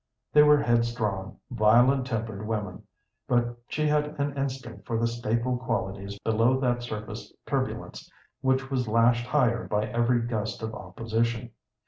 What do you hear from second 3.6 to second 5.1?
she had an instinct for the